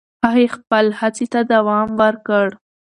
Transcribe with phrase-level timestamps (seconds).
[0.25, 2.47] هغې خپل هڅې ته دوام ورکړ.